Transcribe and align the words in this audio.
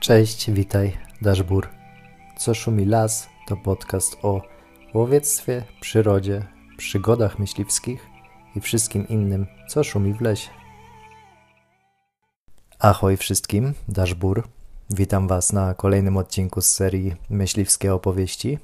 Cześć, 0.00 0.50
witaj, 0.50 0.96
Daszbur. 1.22 1.68
Co 2.36 2.54
szumi 2.54 2.84
las 2.84 3.28
to 3.48 3.56
podcast 3.56 4.16
o 4.22 4.42
łowiectwie, 4.94 5.64
przyrodzie, 5.80 6.46
przygodach 6.76 7.38
myśliwskich 7.38 8.06
i 8.56 8.60
wszystkim 8.60 9.08
innym, 9.08 9.46
co 9.68 9.84
szumi 9.84 10.14
w 10.14 10.20
lesie. 10.20 10.50
Ahoj 12.78 13.16
wszystkim, 13.16 13.74
Daszbur. 13.88 14.48
Witam 14.90 15.28
Was 15.28 15.52
na 15.52 15.74
kolejnym 15.74 16.16
odcinku 16.16 16.60
z 16.60 16.66
serii 16.66 17.16
Myśliwskie 17.30 17.94
opowieści. 17.94 18.58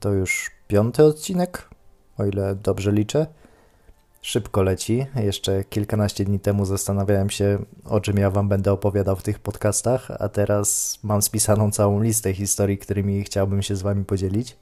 To 0.00 0.12
już 0.12 0.50
piąty 0.68 1.04
odcinek, 1.04 1.68
o 2.18 2.24
ile 2.24 2.54
dobrze 2.54 2.92
liczę. 2.92 3.26
Szybko 4.22 4.62
leci. 4.62 5.06
Jeszcze 5.14 5.64
kilkanaście 5.64 6.24
dni 6.24 6.40
temu 6.40 6.64
zastanawiałem 6.64 7.30
się, 7.30 7.58
o 7.84 8.00
czym 8.00 8.16
ja 8.16 8.30
Wam 8.30 8.48
będę 8.48 8.72
opowiadał 8.72 9.16
w 9.16 9.22
tych 9.22 9.38
podcastach, 9.38 10.10
a 10.18 10.28
teraz 10.28 10.98
mam 11.02 11.22
spisaną 11.22 11.70
całą 11.70 12.00
listę 12.00 12.34
historii, 12.34 12.78
którymi 12.78 13.24
chciałbym 13.24 13.62
się 13.62 13.76
z 13.76 13.82
Wami 13.82 14.04
podzielić. 14.04 14.56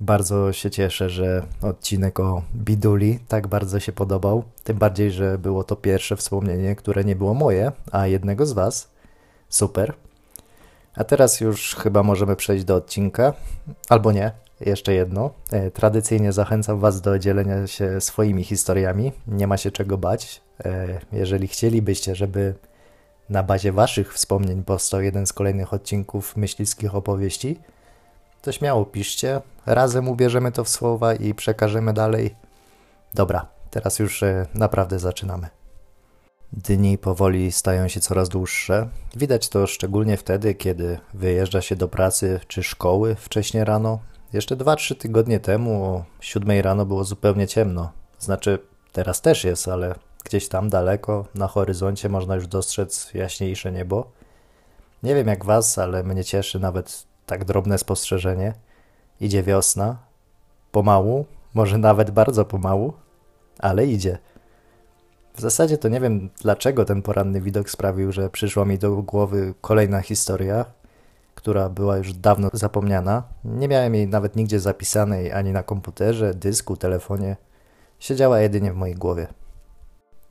Bardzo 0.00 0.52
się 0.52 0.70
cieszę, 0.70 1.10
że 1.10 1.46
odcinek 1.62 2.20
o 2.20 2.42
Biduli 2.54 3.18
tak 3.28 3.46
bardzo 3.46 3.80
się 3.80 3.92
podobał. 3.92 4.44
Tym 4.64 4.78
bardziej, 4.78 5.10
że 5.10 5.38
było 5.38 5.64
to 5.64 5.76
pierwsze 5.76 6.16
wspomnienie, 6.16 6.76
które 6.76 7.04
nie 7.04 7.16
było 7.16 7.34
moje, 7.34 7.72
a 7.92 8.06
jednego 8.06 8.46
z 8.46 8.52
Was. 8.52 8.90
Super. 9.48 9.94
A 10.94 11.04
teraz 11.04 11.40
już 11.40 11.74
chyba 11.74 12.02
możemy 12.02 12.36
przejść 12.36 12.64
do 12.64 12.74
odcinka. 12.74 13.32
Albo 13.88 14.12
nie, 14.12 14.32
jeszcze 14.60 14.94
jedno. 14.94 15.30
E, 15.50 15.70
tradycyjnie 15.70 16.32
zachęcam 16.32 16.80
Was 16.80 17.00
do 17.00 17.18
dzielenia 17.18 17.66
się 17.66 18.00
swoimi 18.00 18.44
historiami. 18.44 19.12
Nie 19.26 19.46
ma 19.46 19.56
się 19.56 19.70
czego 19.70 19.98
bać. 19.98 20.42
E, 20.64 21.00
jeżeli 21.12 21.48
chcielibyście, 21.48 22.14
żeby 22.14 22.54
na 23.30 23.42
bazie 23.42 23.72
Waszych 23.72 24.14
wspomnień 24.14 24.64
powstał 24.64 25.02
jeden 25.02 25.26
z 25.26 25.32
kolejnych 25.32 25.74
odcinków 25.74 26.36
myśliwskich 26.36 26.94
opowieści, 26.94 27.58
to 28.42 28.52
śmiało 28.52 28.84
piszcie. 28.84 29.40
Razem 29.66 30.08
ubierzemy 30.08 30.52
to 30.52 30.64
w 30.64 30.68
słowa 30.68 31.14
i 31.14 31.34
przekażemy 31.34 31.92
dalej. 31.92 32.34
Dobra, 33.14 33.46
teraz 33.70 33.98
już 33.98 34.22
e, 34.22 34.46
naprawdę 34.54 34.98
zaczynamy. 34.98 35.48
Dni 36.52 36.98
powoli 36.98 37.52
stają 37.52 37.88
się 37.88 38.00
coraz 38.00 38.28
dłuższe. 38.28 38.88
Widać 39.16 39.48
to 39.48 39.66
szczególnie 39.66 40.16
wtedy, 40.16 40.54
kiedy 40.54 40.98
wyjeżdża 41.14 41.62
się 41.62 41.76
do 41.76 41.88
pracy 41.88 42.40
czy 42.48 42.62
szkoły 42.62 43.14
wcześnie 43.14 43.64
rano, 43.64 43.98
jeszcze 44.32 44.56
2-3 44.56 44.96
tygodnie 44.96 45.40
temu 45.40 45.84
o 45.84 46.04
7 46.20 46.60
rano 46.60 46.86
było 46.86 47.04
zupełnie 47.04 47.46
ciemno. 47.46 47.92
Znaczy, 48.18 48.58
teraz 48.92 49.20
też 49.20 49.44
jest, 49.44 49.68
ale 49.68 49.94
gdzieś 50.24 50.48
tam 50.48 50.68
daleko, 50.68 51.24
na 51.34 51.48
horyzoncie 51.48 52.08
można 52.08 52.34
już 52.34 52.46
dostrzec 52.46 53.14
jaśniejsze 53.14 53.72
niebo. 53.72 54.10
Nie 55.02 55.14
wiem 55.14 55.26
jak 55.26 55.44
was, 55.44 55.78
ale 55.78 56.02
mnie 56.02 56.24
cieszy 56.24 56.60
nawet 56.60 57.06
tak 57.26 57.44
drobne 57.44 57.78
spostrzeżenie. 57.78 58.54
Idzie 59.20 59.42
wiosna. 59.42 59.96
Pomału, 60.72 61.26
może 61.54 61.78
nawet 61.78 62.10
bardzo 62.10 62.44
pomału, 62.44 62.92
ale 63.58 63.86
idzie. 63.86 64.18
W 65.34 65.40
zasadzie 65.40 65.78
to 65.78 65.88
nie 65.88 66.00
wiem 66.00 66.30
dlaczego 66.40 66.84
ten 66.84 67.02
poranny 67.02 67.40
widok 67.40 67.70
sprawił, 67.70 68.12
że 68.12 68.30
przyszła 68.30 68.64
mi 68.64 68.78
do 68.78 69.02
głowy 69.02 69.54
kolejna 69.60 70.00
historia, 70.00 70.64
która 71.36 71.68
była 71.68 71.96
już 71.96 72.12
dawno 72.12 72.50
zapomniana. 72.52 73.22
Nie 73.44 73.68
miałem 73.68 73.94
jej 73.94 74.08
nawet 74.08 74.36
nigdzie 74.36 74.60
zapisanej 74.60 75.32
ani 75.32 75.52
na 75.52 75.62
komputerze, 75.62 76.34
dysku, 76.34 76.76
telefonie. 76.76 77.36
Siedziała 77.98 78.40
jedynie 78.40 78.72
w 78.72 78.76
mojej 78.76 78.94
głowie. 78.94 79.26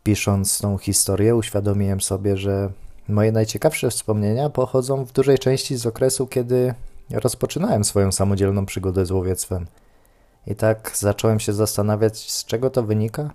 Pisząc 0.03 0.59
tą 0.59 0.77
historię, 0.77 1.35
uświadomiłem 1.35 2.01
sobie, 2.01 2.37
że 2.37 2.69
moje 3.07 3.31
najciekawsze 3.31 3.89
wspomnienia 3.89 4.49
pochodzą 4.49 5.05
w 5.05 5.11
dużej 5.11 5.37
części 5.39 5.77
z 5.77 5.85
okresu, 5.85 6.27
kiedy 6.27 6.73
rozpoczynałem 7.11 7.83
swoją 7.83 8.11
samodzielną 8.11 8.65
przygodę 8.65 9.05
z 9.05 9.11
łowiectwem. 9.11 9.65
I 10.47 10.55
tak 10.55 10.91
zacząłem 10.95 11.39
się 11.39 11.53
zastanawiać, 11.53 12.31
z 12.31 12.45
czego 12.45 12.69
to 12.69 12.83
wynika. 12.83 13.29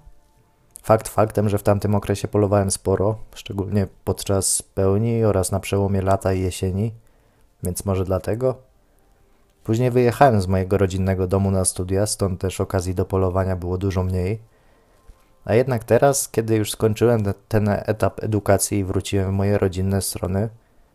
Fakt 0.82 1.09
faktem, 1.09 1.48
że 1.48 1.59
w 1.59 1.62
tamtym 1.62 1.94
okresie 1.94 2.28
polowałem 2.28 2.70
sporo, 2.70 3.19
szczególnie 3.34 3.86
podczas 4.04 4.62
pełni 4.62 5.25
oraz 5.25 5.53
na 5.53 5.60
przełomie 5.60 6.03
lata 6.03 6.32
i 6.32 6.41
jesieni 6.41 6.92
więc 7.62 7.84
może 7.84 8.04
dlatego? 8.04 8.54
Później 9.65 9.91
wyjechałem 9.91 10.41
z 10.41 10.47
mojego 10.47 10.78
rodzinnego 10.78 11.26
domu 11.26 11.50
na 11.50 11.65
studia, 11.65 12.06
stąd 12.06 12.41
też 12.41 12.60
okazji 12.60 12.94
do 12.94 13.04
polowania 13.04 13.56
było 13.56 13.78
dużo 13.78 14.03
mniej. 14.03 14.38
A 15.44 15.54
jednak 15.54 15.84
teraz, 15.84 16.28
kiedy 16.28 16.56
już 16.56 16.71
skończyłem 16.71 17.22
ten 17.48 17.69
etap 17.69 18.25
edukacji 18.25 18.78
i 18.78 18.84
wróciłem 18.84 19.31
w 19.31 19.34
moje 19.34 19.59
rodzinne 19.59 20.03
strony, 20.03 20.48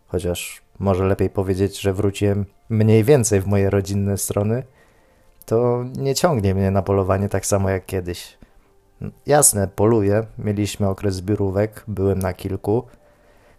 chociaż 0.08 0.62
może 0.80 1.06
lepiej 1.06 1.30
powiedzieć, 1.30 1.82
że 1.82 1.94
wróciłem 1.94 2.46
mniej 2.70 3.04
więcej 3.04 3.42
w 3.42 3.48
moje 3.48 3.70
rodzinne 3.70 4.18
strony, 4.18 4.64
to 5.46 5.86
nie 5.98 6.16
ciągnie 6.16 6.56
mnie 6.56 6.72
na 6.72 6.82
polowanie 6.82 7.30
tak 7.30 7.46
samo 7.46 7.70
jak 7.70 7.86
kiedyś. 7.86 8.38
Jasne, 9.26 9.68
poluję, 9.68 10.26
mieliśmy 10.38 10.88
okres 10.88 11.16
zbiorówek, 11.16 11.84
byłem 11.88 12.20
na 12.20 12.34
kilku, 12.34 12.84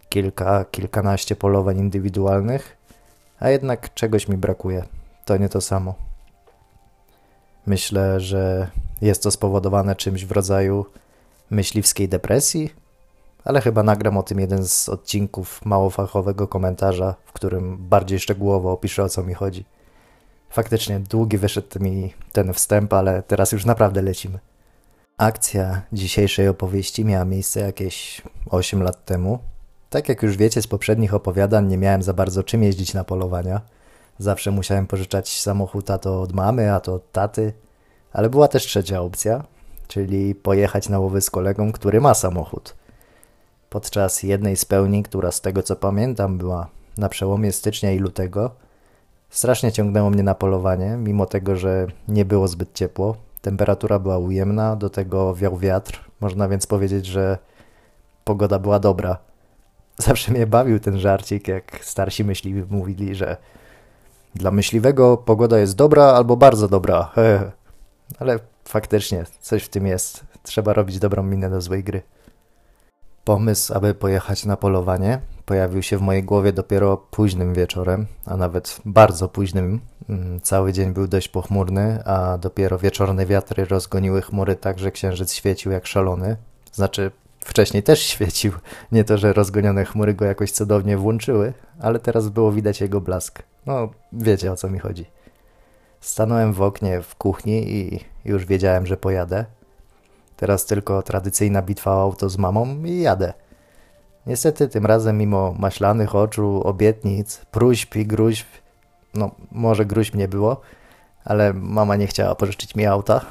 kilka, 0.09 0.65
kilkanaście 0.65 1.35
polowań 1.35 1.77
indywidualnych, 1.77 2.76
a 3.39 3.49
jednak 3.49 3.93
czegoś 3.93 4.27
mi 4.27 4.37
brakuje. 4.37 4.83
To 5.25 5.37
nie 5.37 5.49
to 5.49 5.61
samo. 5.61 5.95
Myślę, 7.65 8.19
że 8.19 8.69
jest 9.01 9.23
to 9.23 9.31
spowodowane 9.31 9.95
czymś 9.95 10.25
w 10.25 10.31
rodzaju 10.31 10.85
myśliwskiej 11.49 12.09
depresji, 12.09 12.73
ale 13.43 13.61
chyba 13.61 13.83
nagram 13.83 14.17
o 14.17 14.23
tym 14.23 14.39
jeden 14.39 14.67
z 14.67 14.89
odcinków 14.89 15.65
mało 15.65 15.89
fachowego 15.89 16.47
komentarza, 16.47 17.15
w 17.25 17.33
którym 17.33 17.77
bardziej 17.77 18.19
szczegółowo 18.19 18.71
opiszę 18.71 19.03
o 19.03 19.09
co 19.09 19.23
mi 19.23 19.33
chodzi. 19.33 19.65
Faktycznie 20.49 20.99
długi 20.99 21.37
wyszedł 21.37 21.79
mi 21.79 22.13
ten 22.31 22.53
wstęp, 22.53 22.93
ale 22.93 23.23
teraz 23.23 23.51
już 23.51 23.65
naprawdę 23.65 24.01
lecimy. 24.01 24.39
Akcja 25.17 25.81
dzisiejszej 25.93 26.47
opowieści 26.47 27.05
miała 27.05 27.25
miejsce 27.25 27.59
jakieś 27.59 28.21
8 28.49 28.83
lat 28.83 29.05
temu, 29.05 29.39
tak 29.89 30.09
jak 30.09 30.23
już 30.23 30.37
wiecie 30.37 30.61
z 30.61 30.67
poprzednich 30.67 31.13
opowiadań, 31.13 31.67
nie 31.67 31.77
miałem 31.77 32.03
za 32.03 32.13
bardzo 32.13 32.43
czym 32.43 32.63
jeździć 32.63 32.93
na 32.93 33.03
polowania. 33.03 33.61
Zawsze 34.19 34.51
musiałem 34.51 34.87
pożyczać 34.87 35.41
samochód 35.41 35.91
a 35.91 35.97
to 35.97 36.21
od 36.21 36.33
mamy, 36.33 36.73
a 36.73 36.79
to 36.79 36.93
od 36.93 37.11
taty. 37.11 37.53
Ale 38.13 38.29
była 38.29 38.47
też 38.47 38.65
trzecia 38.65 39.01
opcja, 39.01 39.43
czyli 39.87 40.35
pojechać 40.35 40.89
na 40.89 40.99
łowy 40.99 41.21
z 41.21 41.29
kolegą, 41.29 41.71
który 41.71 42.01
ma 42.01 42.13
samochód. 42.13 42.75
Podczas 43.69 44.23
jednej 44.23 44.57
z 44.57 44.65
pełni, 44.65 45.03
która 45.03 45.31
z 45.31 45.41
tego 45.41 45.63
co 45.63 45.75
pamiętam 45.75 46.37
była 46.37 46.67
na 46.97 47.09
przełomie 47.09 47.51
stycznia 47.51 47.91
i 47.91 47.99
lutego, 47.99 48.51
strasznie 49.29 49.71
ciągnęło 49.71 50.09
mnie 50.09 50.23
na 50.23 50.35
polowanie, 50.35 50.97
mimo 50.97 51.25
tego, 51.25 51.55
że 51.55 51.87
nie 52.07 52.25
było 52.25 52.47
zbyt 52.47 52.73
ciepło. 52.73 53.15
Temperatura 53.41 53.99
była 53.99 54.17
ujemna, 54.17 54.75
do 54.75 54.89
tego 54.89 55.35
wiał 55.35 55.57
wiatr, 55.57 56.09
można 56.19 56.47
więc 56.47 56.67
powiedzieć, 56.67 57.05
że 57.05 57.37
pogoda 58.23 58.59
była 58.59 58.79
dobra. 58.79 59.26
Zawsze 59.97 60.31
mnie 60.31 60.47
bawił 60.47 60.79
ten 60.79 60.99
żarcik, 60.99 61.47
jak 61.47 61.79
starsi 61.81 62.23
myśliwi 62.23 62.63
mówili, 62.69 63.15
że 63.15 63.37
dla 64.35 64.51
myśliwego 64.51 65.17
pogoda 65.17 65.59
jest 65.59 65.75
dobra 65.75 66.03
albo 66.03 66.37
bardzo 66.37 66.67
dobra. 66.67 67.11
Ale 68.19 68.39
faktycznie 68.65 69.23
coś 69.41 69.63
w 69.63 69.69
tym 69.69 69.87
jest. 69.87 70.25
Trzeba 70.43 70.73
robić 70.73 70.99
dobrą 70.99 71.23
minę 71.23 71.49
do 71.49 71.61
złej 71.61 71.83
gry. 71.83 72.01
Pomysł, 73.23 73.73
aby 73.73 73.93
pojechać 73.93 74.45
na 74.45 74.57
polowanie, 74.57 75.19
pojawił 75.45 75.83
się 75.83 75.97
w 75.97 76.01
mojej 76.01 76.23
głowie 76.23 76.53
dopiero 76.53 76.97
późnym 76.97 77.53
wieczorem, 77.53 78.05
a 78.25 78.37
nawet 78.37 78.81
bardzo 78.85 79.29
późnym. 79.29 79.81
Mm, 80.09 80.41
cały 80.41 80.73
dzień 80.73 80.93
był 80.93 81.07
dość 81.07 81.27
pochmurny, 81.27 82.03
a 82.05 82.37
dopiero 82.37 82.77
wieczorne 82.77 83.25
wiatry 83.25 83.65
rozgoniły 83.65 84.21
chmury 84.21 84.55
tak, 84.55 84.79
że 84.79 84.91
księżyc 84.91 85.33
świecił 85.33 85.71
jak 85.71 85.87
szalony. 85.87 86.37
Znaczy, 86.71 87.11
Wcześniej 87.47 87.83
też 87.83 87.99
świecił. 88.01 88.51
Nie 88.91 89.03
to, 89.03 89.17
że 89.17 89.33
rozgonione 89.33 89.85
chmury 89.85 90.13
go 90.13 90.25
jakoś 90.25 90.51
cudownie 90.51 90.97
włączyły, 90.97 91.53
ale 91.79 91.99
teraz 91.99 92.29
było 92.29 92.51
widać 92.51 92.81
jego 92.81 93.01
blask. 93.01 93.43
No, 93.65 93.89
wiecie 94.13 94.51
o 94.51 94.55
co 94.55 94.69
mi 94.69 94.79
chodzi. 94.79 95.05
Stanąłem 96.01 96.53
w 96.53 96.61
oknie 96.61 97.01
w 97.01 97.15
kuchni 97.15 97.71
i 97.71 97.99
już 98.25 98.45
wiedziałem, 98.45 98.85
że 98.85 98.97
pojadę. 98.97 99.45
Teraz 100.37 100.65
tylko 100.65 101.01
tradycyjna 101.01 101.61
bitwa 101.61 101.91
o 101.91 102.01
auto 102.01 102.29
z 102.29 102.37
mamą 102.37 102.83
i 102.85 103.01
jadę. 103.01 103.33
Niestety 104.25 104.67
tym 104.67 104.85
razem 104.85 105.17
mimo 105.17 105.55
maślanych 105.59 106.15
oczu, 106.15 106.61
obietnic, 106.63 107.45
próśb 107.51 107.95
i 107.95 108.05
gruźb, 108.05 108.47
no 109.13 109.31
może 109.51 109.85
gruźb 109.85 110.15
nie 110.15 110.27
było, 110.27 110.61
ale 111.27 111.53
mama 111.53 111.95
nie 111.95 112.07
chciała 112.07 112.35
pożyczyć 112.35 112.75
mi 112.75 112.85
auta. 112.85 113.25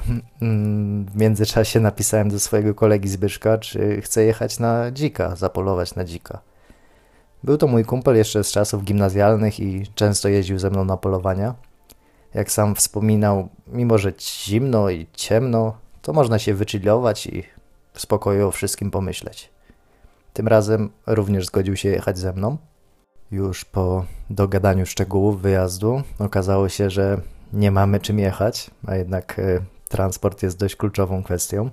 W 1.06 1.16
międzyczasie 1.16 1.80
napisałem 1.80 2.30
do 2.30 2.40
swojego 2.40 2.74
kolegi 2.74 3.08
Zbyszka, 3.08 3.58
czy 3.58 4.00
chce 4.02 4.24
jechać 4.24 4.58
na 4.58 4.90
dzika, 4.90 5.36
zapolować 5.36 5.94
na 5.94 6.04
dzika. 6.04 6.40
Był 7.44 7.56
to 7.56 7.66
mój 7.66 7.84
kumpel 7.84 8.16
jeszcze 8.16 8.44
z 8.44 8.52
czasów 8.52 8.84
gimnazjalnych 8.84 9.60
i 9.60 9.86
często 9.94 10.28
jeździł 10.28 10.58
ze 10.58 10.70
mną 10.70 10.84
na 10.84 10.96
polowania. 10.96 11.54
Jak 12.34 12.52
sam 12.52 12.74
wspominał, 12.74 13.48
mimo 13.66 13.98
że 13.98 14.12
zimno 14.20 14.90
i 14.90 15.06
ciemno, 15.12 15.76
to 16.02 16.12
można 16.12 16.38
się 16.38 16.54
wychillować 16.54 17.26
i 17.26 17.42
w 17.92 18.00
spokoju 18.00 18.48
o 18.48 18.50
wszystkim 18.50 18.90
pomyśleć. 18.90 19.50
Tym 20.32 20.48
razem 20.48 20.90
również 21.06 21.46
zgodził 21.46 21.76
się 21.76 21.88
jechać 21.88 22.18
ze 22.18 22.32
mną. 22.32 22.56
Już 23.30 23.64
po 23.64 24.04
dogadaniu 24.30 24.86
szczegółów 24.86 25.42
wyjazdu 25.42 26.02
okazało 26.18 26.68
się, 26.68 26.90
że 26.90 27.20
nie 27.56 27.70
mamy 27.70 28.00
czym 28.00 28.18
jechać, 28.18 28.70
a 28.86 28.96
jednak 28.96 29.38
e, 29.38 29.60
transport 29.88 30.42
jest 30.42 30.58
dość 30.58 30.76
kluczową 30.76 31.22
kwestią. 31.22 31.70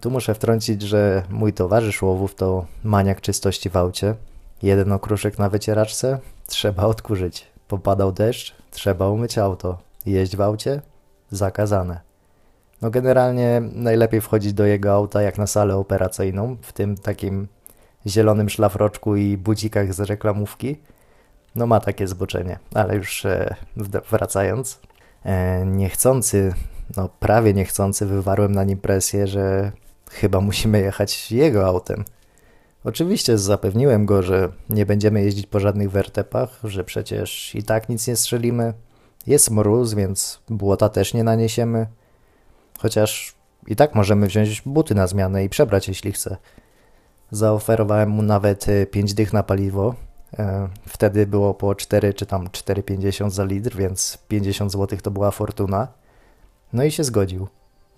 Tu 0.00 0.10
muszę 0.10 0.34
wtrącić, 0.34 0.82
że 0.82 1.22
mój 1.30 1.52
towarzysz 1.52 2.02
łowów 2.02 2.34
to 2.34 2.66
maniak 2.84 3.20
czystości 3.20 3.70
w 3.70 3.76
aucie. 3.76 4.14
Jeden 4.62 4.92
okruszek 4.92 5.38
na 5.38 5.48
wycieraczce, 5.48 6.18
trzeba 6.46 6.82
odkurzyć. 6.82 7.46
Popadał 7.68 8.12
deszcz, 8.12 8.54
trzeba 8.70 9.08
umyć 9.08 9.38
auto. 9.38 9.78
Jeść 10.06 10.36
w 10.36 10.40
aucie? 10.40 10.82
Zakazane. 11.30 12.00
No 12.82 12.90
generalnie 12.90 13.62
najlepiej 13.72 14.20
wchodzić 14.20 14.52
do 14.52 14.66
jego 14.66 14.92
auta 14.92 15.22
jak 15.22 15.38
na 15.38 15.46
salę 15.46 15.76
operacyjną, 15.76 16.56
w 16.62 16.72
tym 16.72 16.96
takim 16.96 17.48
zielonym 18.06 18.48
szlafroczku 18.48 19.16
i 19.16 19.36
budzikach 19.36 19.94
z 19.94 20.00
reklamówki. 20.00 20.76
No 21.54 21.66
ma 21.66 21.80
takie 21.80 22.08
zboczenie, 22.08 22.58
ale 22.74 22.96
już 22.96 23.26
e, 23.26 23.54
wracając. 24.10 24.80
E, 25.24 25.66
niechcący, 25.66 26.54
no 26.96 27.08
prawie 27.20 27.54
niechcący 27.54 28.06
wywarłem 28.06 28.52
na 28.52 28.64
nim 28.64 28.78
presję, 28.78 29.26
że 29.26 29.72
chyba 30.10 30.40
musimy 30.40 30.80
jechać 30.80 31.32
jego 31.32 31.66
autem. 31.66 32.04
Oczywiście 32.84 33.38
zapewniłem 33.38 34.06
go, 34.06 34.22
że 34.22 34.48
nie 34.70 34.86
będziemy 34.86 35.22
jeździć 35.22 35.46
po 35.46 35.60
żadnych 35.60 35.90
wertepach, 35.90 36.60
że 36.64 36.84
przecież 36.84 37.54
i 37.54 37.62
tak 37.62 37.88
nic 37.88 38.06
nie 38.06 38.16
strzelimy. 38.16 38.74
Jest 39.26 39.50
mróz, 39.50 39.94
więc 39.94 40.40
błota 40.48 40.88
też 40.88 41.14
nie 41.14 41.24
naniesiemy. 41.24 41.86
Chociaż 42.78 43.34
i 43.66 43.76
tak 43.76 43.94
możemy 43.94 44.26
wziąć 44.26 44.62
buty 44.66 44.94
na 44.94 45.06
zmianę 45.06 45.44
i 45.44 45.48
przebrać, 45.48 45.88
jeśli 45.88 46.12
chce. 46.12 46.36
Zaoferowałem 47.30 48.08
mu 48.08 48.22
nawet 48.22 48.66
5 48.90 49.10
e, 49.10 49.14
dych 49.14 49.32
na 49.32 49.42
paliwo. 49.42 49.94
E, 50.38 50.68
wtedy 50.86 51.26
było 51.26 51.54
po 51.54 51.74
4 51.74 52.14
czy 52.14 52.26
tam 52.26 52.48
4,50 52.48 53.30
za 53.30 53.44
litr, 53.44 53.76
więc 53.76 54.18
50 54.28 54.72
zł 54.72 54.98
to 55.02 55.10
była 55.10 55.30
fortuna. 55.30 55.88
No 56.72 56.84
i 56.84 56.90
się 56.90 57.04
zgodził. 57.04 57.48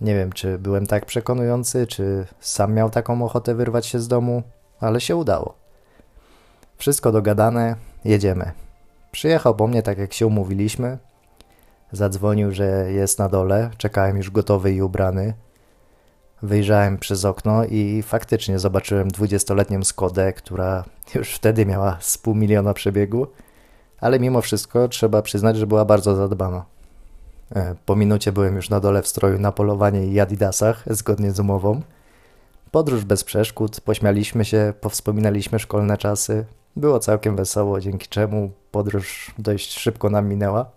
Nie 0.01 0.15
wiem, 0.15 0.33
czy 0.33 0.59
byłem 0.59 0.87
tak 0.87 1.07
przekonujący, 1.07 1.87
czy 1.87 2.27
sam 2.41 2.75
miał 2.75 2.91
taką 2.91 3.25
ochotę 3.25 3.55
wyrwać 3.55 3.87
się 3.87 4.01
z 4.01 4.09
domu, 4.09 4.43
ale 4.81 5.01
się 5.01 5.17
udało. 5.17 5.55
Wszystko 6.77 7.13
dogadane, 7.13 7.77
jedziemy. 8.05 8.53
Przyjechał 9.13 9.55
po 9.55 9.67
mnie 9.67 9.83
tak 9.83 9.99
jak 9.99 10.13
się 10.13 10.27
umówiliśmy. 10.27 10.99
Zadzwonił, 11.93 12.53
że 12.53 12.93
jest 12.93 13.19
na 13.19 13.29
dole, 13.29 13.71
czekałem 13.79 14.17
już 14.17 14.31
gotowy 14.31 14.73
i 14.73 14.83
ubrany. 14.83 15.35
Wyjrzałem 16.43 16.99
przez 16.99 17.25
okno 17.25 17.65
i 17.65 18.03
faktycznie 18.03 18.59
zobaczyłem 18.59 19.09
dwudziestoletnią 19.09 19.85
Skodę, 19.85 20.33
która 20.33 20.85
już 21.15 21.35
wtedy 21.35 21.67
miała 21.67 21.97
z 22.01 22.19
pół 22.19 22.35
miliona 22.35 22.75
przebiegu, 22.75 23.27
ale 24.01 24.21
mimo 24.21 24.41
wszystko 24.41 24.89
trzeba 24.89 25.23
przyznać, 25.23 25.57
że 25.57 25.67
była 25.67 25.85
bardzo 25.85 26.17
zadbana. 26.17 26.65
E, 27.55 27.75
po 27.87 27.97
minucie 27.97 28.33
byłem 28.33 28.57
już 28.57 28.71
na 28.71 28.81
dole 28.81 29.03
w 29.03 29.09
stroju 29.09 29.39
na 29.39 29.53
polowanie 29.53 30.07
i 30.07 30.21
adidasach, 30.21 30.85
zgodnie 30.87 31.33
z 31.33 31.41
umową. 31.41 31.81
Podróż 32.71 33.05
bez 33.05 33.25
przeszkód, 33.25 33.81
pośmialiśmy 33.81 34.45
się, 34.45 34.73
powspominaliśmy 34.81 35.59
szkolne 35.59 35.99
czasy. 35.99 36.45
Było 36.77 36.99
całkiem 36.99 37.37
wesoło, 37.37 37.81
dzięki 37.81 38.09
czemu 38.09 38.51
podróż 38.71 39.35
dość 39.39 39.79
szybko 39.79 40.11
nam 40.11 40.29
minęła. 40.29 40.71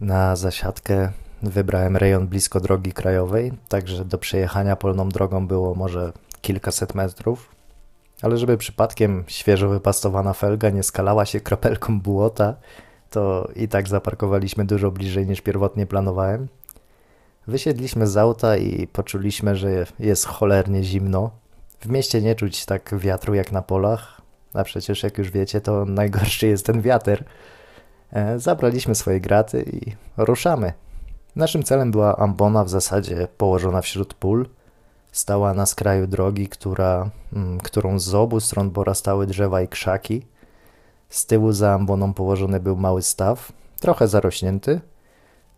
Na 0.00 0.36
zasiadkę 0.36 1.12
wybrałem 1.42 1.96
rejon 1.96 2.28
blisko 2.28 2.60
drogi 2.60 2.92
krajowej, 2.92 3.52
także 3.68 4.04
do 4.04 4.18
przejechania 4.18 4.76
polną 4.76 5.08
drogą 5.08 5.46
było 5.46 5.74
może 5.74 6.12
kilkaset 6.40 6.94
metrów. 6.94 7.48
Ale 8.22 8.38
żeby 8.38 8.58
przypadkiem 8.58 9.24
świeżo 9.26 9.68
wypastowana 9.68 10.32
felga 10.32 10.70
nie 10.70 10.82
skalała 10.82 11.26
się 11.26 11.40
kropelką 11.40 12.00
błota, 12.00 12.54
to 13.10 13.48
i 13.56 13.68
tak 13.68 13.88
zaparkowaliśmy 13.88 14.64
dużo 14.64 14.90
bliżej 14.90 15.26
niż 15.26 15.40
pierwotnie 15.40 15.86
planowałem. 15.86 16.48
Wysiedliśmy 17.46 18.06
z 18.06 18.16
auta 18.16 18.56
i 18.56 18.86
poczuliśmy, 18.86 19.56
że 19.56 19.86
jest 19.98 20.26
cholernie 20.26 20.84
zimno. 20.84 21.30
W 21.80 21.86
mieście 21.86 22.22
nie 22.22 22.34
czuć 22.34 22.66
tak 22.66 22.94
wiatru 22.98 23.34
jak 23.34 23.52
na 23.52 23.62
polach, 23.62 24.20
a 24.54 24.64
przecież 24.64 25.02
jak 25.02 25.18
już 25.18 25.30
wiecie, 25.30 25.60
to 25.60 25.84
najgorszy 25.84 26.46
jest 26.46 26.66
ten 26.66 26.82
wiatr. 26.82 27.24
E, 28.12 28.38
zabraliśmy 28.38 28.94
swoje 28.94 29.20
graty 29.20 29.64
i 29.72 29.92
ruszamy. 30.16 30.72
Naszym 31.40 31.62
celem 31.62 31.90
była 31.90 32.16
ambona 32.16 32.64
w 32.64 32.68
zasadzie 32.68 33.28
położona 33.36 33.80
wśród 33.80 34.14
pól. 34.14 34.48
Stała 35.12 35.54
na 35.54 35.66
skraju 35.66 36.06
drogi, 36.06 36.48
która, 36.48 37.10
mm, 37.32 37.60
którą 37.60 37.98
z 37.98 38.14
obu 38.14 38.40
stron 38.40 38.70
porastały 38.70 39.26
drzewa 39.26 39.62
i 39.62 39.68
krzaki. 39.68 40.26
Z 41.08 41.26
tyłu 41.26 41.52
za 41.52 41.72
amboną 41.72 42.14
położony 42.14 42.60
był 42.60 42.76
mały 42.76 43.02
staw, 43.02 43.52
trochę 43.80 44.08
zarośnięty. 44.08 44.80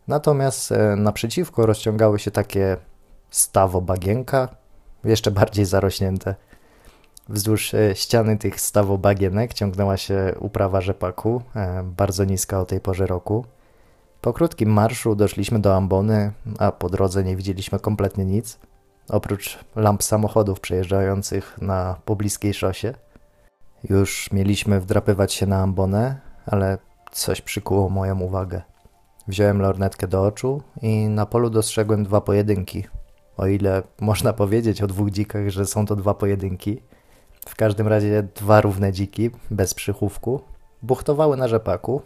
Natomiast 0.09 0.73
e, 0.73 0.97
naprzeciwko 0.97 1.67
rozciągały 1.67 2.19
się 2.19 2.31
takie 2.31 2.77
stawo 3.31 3.81
bagienka, 3.81 4.49
jeszcze 5.05 5.31
bardziej 5.41 5.65
zarośnięte. 5.65 6.35
Wzdłuż 7.29 7.75
e, 7.75 7.97
ściany 7.97 8.39
tych 8.39 8.61
stawobagienek 8.61 9.55
ciągnęła 9.55 9.97
się 9.97 10.35
uprawa 10.39 10.81
rzepaku, 10.81 11.43
e, 11.57 11.83
bardzo 11.83 12.25
niska 12.25 12.61
o 12.61 12.65
tej 12.65 12.81
porze 12.81 13.07
roku. 13.07 13.45
Po 14.23 14.33
krótkim 14.33 14.71
marszu 14.73 15.15
doszliśmy 15.15 15.59
do 15.59 15.77
ambony, 15.77 16.33
a 16.59 16.73
po 16.73 16.89
drodze 16.89 17.25
nie 17.25 17.37
widzieliśmy 17.37 17.79
kompletnie 17.79 18.25
nic, 18.25 18.59
oprócz 19.09 19.59
lamp 19.77 20.03
samochodów 20.03 20.61
przejeżdżających 20.61 21.59
na 21.61 21.97
pobliskiej 22.05 22.55
szosie. 22.55 22.95
Już 23.91 24.33
mieliśmy 24.33 24.81
wdrapywać 24.81 25.33
się 25.33 25.47
na 25.47 25.63
ambonę, 25.63 26.21
ale 26.47 26.79
coś 27.13 27.41
przykuło 27.41 27.89
moją 27.89 28.21
uwagę. 28.21 28.63
Wziąłem 29.29 29.63
lornetkę 29.63 30.09
do 30.09 30.23
oczu 30.23 30.63
i 30.83 31.09
na 31.09 31.27
polu 31.27 31.51
dostrzegłem 31.51 32.05
dwa 32.05 32.21
pojedynki. 32.21 32.85
O 33.37 33.47
ile 33.47 33.83
można 34.01 34.33
powiedzieć 34.43 34.83
o 34.83 34.87
dwóch 34.87 35.11
dzikach, 35.11 35.49
że 35.49 35.67
są 35.67 35.87
to 35.87 35.97
dwa 35.97 36.15
pojedynki. 36.15 36.83
W 37.49 37.57
każdym 37.57 37.89
razie 37.89 38.23
dwa 38.35 38.61
równe 38.61 38.93
dziki, 38.93 39.31
bez 39.51 39.75
przychówku, 39.75 40.41
buchtowały 40.83 41.37
na 41.37 41.49
rzepaku. 41.49 42.03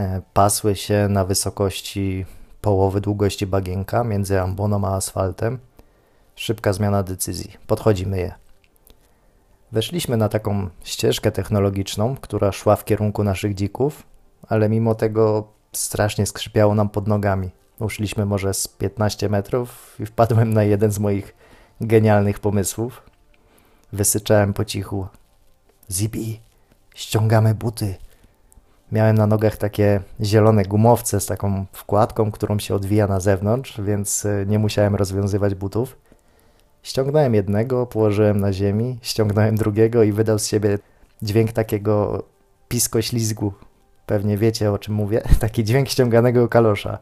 E, 0.00 0.22
pasły 0.34 0.76
się 0.76 1.08
na 1.08 1.24
wysokości 1.24 2.26
połowy 2.60 3.00
długości 3.00 3.46
bagienka 3.46 4.04
między 4.04 4.40
amboną 4.40 4.84
a 4.84 4.96
asfaltem. 4.96 5.58
Szybka 6.34 6.72
zmiana 6.72 7.02
decyzji. 7.02 7.56
Podchodzimy 7.66 8.18
je. 8.18 8.34
Weszliśmy 9.72 10.16
na 10.16 10.28
taką 10.28 10.68
ścieżkę 10.84 11.32
technologiczną, 11.32 12.16
która 12.16 12.52
szła 12.52 12.76
w 12.76 12.84
kierunku 12.84 13.24
naszych 13.24 13.54
dzików, 13.54 14.02
ale 14.48 14.68
mimo 14.68 14.94
tego 14.94 15.48
strasznie 15.72 16.26
skrzypiało 16.26 16.74
nam 16.74 16.88
pod 16.88 17.08
nogami. 17.08 17.50
Uszliśmy 17.78 18.26
może 18.26 18.54
z 18.54 18.68
15 18.68 19.28
metrów 19.28 19.96
i 20.00 20.06
wpadłem 20.06 20.52
na 20.52 20.62
jeden 20.62 20.92
z 20.92 20.98
moich 20.98 21.34
genialnych 21.80 22.38
pomysłów. 22.38 23.02
Wysyczałem 23.92 24.54
po 24.54 24.64
cichu. 24.64 25.06
Zibi, 25.90 26.40
ściągamy 26.94 27.54
buty. 27.54 27.94
Miałem 28.92 29.18
na 29.18 29.26
nogach 29.26 29.56
takie 29.56 30.00
zielone 30.20 30.64
gumowce 30.64 31.20
z 31.20 31.26
taką 31.26 31.66
wkładką, 31.72 32.30
którą 32.30 32.58
się 32.58 32.74
odwija 32.74 33.06
na 33.06 33.20
zewnątrz, 33.20 33.80
więc 33.80 34.26
e, 34.26 34.44
nie 34.46 34.58
musiałem 34.58 34.94
rozwiązywać 34.94 35.54
butów. 35.54 35.96
Ściągnąłem 36.82 37.34
jednego, 37.34 37.86
położyłem 37.86 38.40
na 38.40 38.52
ziemi, 38.52 38.98
ściągnąłem 39.02 39.56
drugiego 39.56 40.02
i 40.02 40.12
wydał 40.12 40.38
z 40.38 40.46
siebie 40.46 40.78
dźwięk 41.22 41.52
takiego 41.52 42.22
pisko-ślizgu. 42.68 43.52
Pewnie 44.06 44.38
wiecie 44.38 44.72
o 44.72 44.78
czym 44.78 44.94
mówię. 44.94 45.22
Taki 45.40 45.64
dźwięk 45.64 45.88
ściąganego 45.88 46.48
kalosza. 46.48 46.98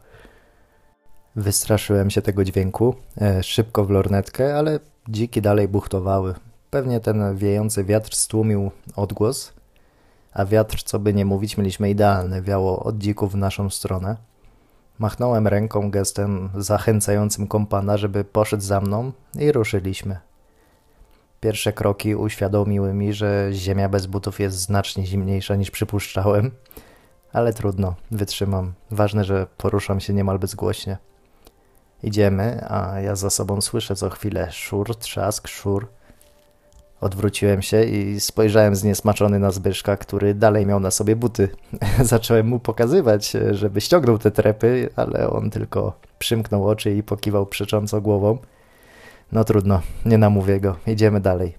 Wystraszyłem 1.35 2.09
się 2.09 2.21
tego 2.21 2.43
dźwięku, 2.43 2.95
e, 3.21 3.43
szybko 3.43 3.85
w 3.85 3.89
lornetkę, 3.89 4.57
ale 4.57 4.79
dziki 5.09 5.41
dalej 5.41 5.67
buchtowały. 5.67 6.35
Pewnie 6.69 6.99
ten 6.99 7.35
wiejący 7.35 7.83
wiatr 7.83 8.15
stłumił 8.15 8.71
odgłos, 8.95 9.53
a 10.33 10.45
wiatr, 10.45 10.83
co 10.83 10.99
by 10.99 11.13
nie 11.13 11.25
mówić, 11.25 11.57
mieliśmy 11.57 11.89
idealny, 11.89 12.41
wiało 12.41 12.83
od 12.83 12.97
dzików 12.97 13.31
w 13.31 13.37
naszą 13.37 13.69
stronę. 13.69 14.17
Machnąłem 14.99 15.47
ręką 15.47 15.91
gestem 15.91 16.49
zachęcającym 16.55 17.47
kompana, 17.47 17.97
żeby 17.97 18.23
poszedł 18.23 18.63
za 18.63 18.81
mną 18.81 19.11
i 19.39 19.51
ruszyliśmy. 19.51 20.19
Pierwsze 21.41 21.73
kroki 21.73 22.15
uświadomiły 22.15 22.93
mi, 22.93 23.13
że 23.13 23.49
ziemia 23.51 23.89
bez 23.89 24.05
butów 24.05 24.39
jest 24.39 24.57
znacznie 24.57 25.05
zimniejsza 25.05 25.55
niż 25.55 25.71
przypuszczałem, 25.71 26.51
ale 27.33 27.53
trudno, 27.53 27.95
wytrzymam. 28.11 28.73
Ważne, 28.91 29.23
że 29.23 29.47
poruszam 29.57 29.99
się 29.99 30.13
niemal 30.13 30.39
bezgłośnie. 30.39 30.97
Idziemy, 32.03 32.65
a 32.69 32.99
ja 32.99 33.15
za 33.15 33.29
sobą 33.29 33.61
słyszę 33.61 33.95
co 33.95 34.09
chwilę 34.09 34.51
szur, 34.51 34.95
trzask, 34.95 35.47
szur. 35.47 35.87
Odwróciłem 37.01 37.61
się 37.61 37.83
i 37.83 38.19
spojrzałem 38.19 38.75
zniesmaczony 38.75 39.39
na 39.39 39.51
Zbyszka, 39.51 39.97
który 39.97 40.33
dalej 40.33 40.65
miał 40.65 40.79
na 40.79 40.91
sobie 40.91 41.15
buty. 41.15 41.49
Zacząłem 42.01 42.47
mu 42.47 42.59
pokazywać, 42.59 43.33
żeby 43.51 43.81
ściągnął 43.81 44.17
te 44.17 44.31
trepy, 44.31 44.89
ale 44.95 45.29
on 45.29 45.49
tylko 45.49 45.93
przymknął 46.19 46.67
oczy 46.67 46.95
i 46.95 47.03
pokiwał 47.03 47.45
przecząco 47.45 48.01
głową. 48.01 48.37
No 49.31 49.43
trudno, 49.43 49.81
nie 50.05 50.17
namówię 50.17 50.59
go, 50.59 50.75
idziemy 50.87 51.19
dalej. 51.19 51.55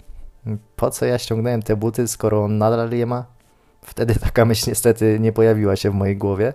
Po 0.76 0.90
co 0.90 1.06
ja 1.06 1.18
ściągnąłem 1.18 1.62
te 1.62 1.76
buty, 1.76 2.08
skoro 2.08 2.44
on 2.44 2.58
nadal 2.58 2.90
je 2.90 3.06
ma? 3.06 3.24
Wtedy 3.82 4.14
taka 4.14 4.44
myśl 4.44 4.64
niestety 4.70 5.20
nie 5.20 5.32
pojawiła 5.32 5.76
się 5.76 5.90
w 5.90 5.94
mojej 5.94 6.16
głowie. 6.16 6.52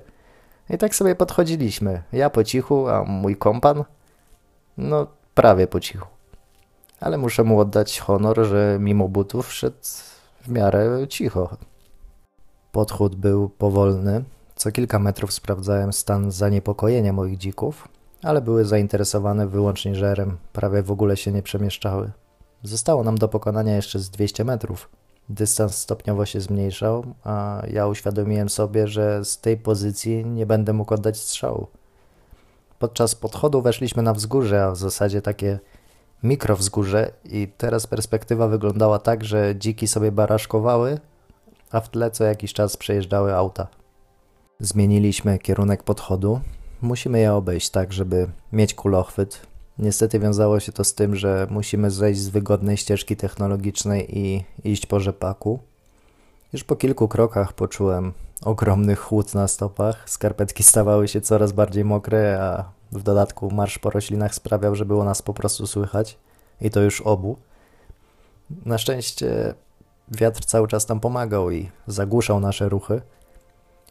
I 0.69 0.77
tak 0.77 0.95
sobie 0.95 1.15
podchodziliśmy. 1.15 2.03
Ja 2.13 2.29
po 2.29 2.43
cichu, 2.43 2.89
a 2.89 3.03
mój 3.03 3.35
kompan? 3.35 3.83
No, 4.77 5.07
prawie 5.33 5.67
po 5.67 5.79
cichu. 5.79 6.14
Ale 6.99 7.17
muszę 7.17 7.43
mu 7.43 7.59
oddać 7.59 7.99
honor, 7.99 8.45
że 8.45 8.77
mimo 8.79 9.07
butów 9.07 9.53
szedł 9.53 9.77
w 10.41 10.47
miarę 10.49 11.07
cicho. 11.09 11.57
Podchód 12.71 13.15
był 13.15 13.49
powolny. 13.49 14.23
Co 14.55 14.71
kilka 14.71 14.99
metrów 14.99 15.33
sprawdzałem 15.33 15.93
stan 15.93 16.31
zaniepokojenia 16.31 17.13
moich 17.13 17.37
dzików, 17.37 17.87
ale 18.23 18.41
były 18.41 18.65
zainteresowane 18.65 19.47
wyłącznie 19.47 19.95
żerem, 19.95 20.37
prawie 20.53 20.83
w 20.83 20.91
ogóle 20.91 21.17
się 21.17 21.31
nie 21.31 21.41
przemieszczały. 21.41 22.11
Zostało 22.63 23.03
nam 23.03 23.17
do 23.17 23.27
pokonania 23.27 23.75
jeszcze 23.75 23.99
z 23.99 24.09
200 24.09 24.43
metrów. 24.43 24.89
Dystans 25.29 25.77
stopniowo 25.77 26.25
się 26.25 26.41
zmniejszał, 26.41 27.05
a 27.23 27.61
ja 27.71 27.87
uświadomiłem 27.87 28.49
sobie, 28.49 28.87
że 28.87 29.25
z 29.25 29.39
tej 29.39 29.57
pozycji 29.57 30.25
nie 30.25 30.45
będę 30.45 30.73
mógł 30.73 30.93
oddać 30.93 31.17
strzału. 31.17 31.67
Podczas 32.79 33.15
podchodu 33.15 33.61
weszliśmy 33.61 34.03
na 34.03 34.13
wzgórze, 34.13 34.63
a 34.63 34.71
w 34.71 34.77
zasadzie 34.77 35.21
takie 35.21 35.59
mikrowzgórze 36.25 37.11
i 37.25 37.47
teraz 37.57 37.87
perspektywa 37.87 38.47
wyglądała 38.47 38.99
tak, 38.99 39.23
że 39.23 39.55
dziki 39.55 39.87
sobie 39.87 40.11
baraszkowały, 40.11 40.99
a 41.71 41.79
w 41.79 41.89
tle 41.89 42.11
co 42.11 42.23
jakiś 42.23 42.53
czas 42.53 42.77
przejeżdżały 42.77 43.35
auta. 43.35 43.67
Zmieniliśmy 44.59 45.39
kierunek 45.39 45.83
podchodu. 45.83 46.41
Musimy 46.81 47.19
je 47.19 47.33
obejść 47.33 47.69
tak, 47.69 47.93
żeby 47.93 48.27
mieć 48.51 48.73
kulochwyt. 48.73 49.47
Niestety 49.79 50.19
wiązało 50.19 50.59
się 50.59 50.71
to 50.71 50.83
z 50.83 50.93
tym, 50.93 51.15
że 51.15 51.47
musimy 51.49 51.91
zejść 51.91 52.19
z 52.19 52.29
wygodnej 52.29 52.77
ścieżki 52.77 53.15
technologicznej 53.15 54.19
i 54.19 54.43
iść 54.63 54.85
po 54.85 54.99
rzepaku. 54.99 55.59
Już 56.53 56.63
po 56.63 56.75
kilku 56.75 57.07
krokach 57.07 57.53
poczułem 57.53 58.13
ogromny 58.43 58.95
chłód 58.95 59.33
na 59.33 59.47
stopach. 59.47 60.09
Skarpetki 60.09 60.63
stawały 60.63 61.07
się 61.07 61.21
coraz 61.21 61.51
bardziej 61.51 61.85
mokre, 61.85 62.39
a 62.41 62.74
w 62.91 63.03
dodatku 63.03 63.51
marsz 63.51 63.79
po 63.79 63.89
roślinach 63.89 64.35
sprawiał, 64.35 64.75
że 64.75 64.85
było 64.85 65.03
nas 65.03 65.21
po 65.21 65.33
prostu 65.33 65.67
słychać. 65.67 66.17
I 66.61 66.69
to 66.69 66.81
już 66.81 67.01
obu. 67.01 67.37
Na 68.65 68.77
szczęście 68.77 69.53
wiatr 70.11 70.45
cały 70.45 70.67
czas 70.67 70.89
nam 70.89 70.99
pomagał 70.99 71.51
i 71.51 71.69
zagłuszał 71.87 72.39
nasze 72.39 72.69
ruchy. 72.69 73.01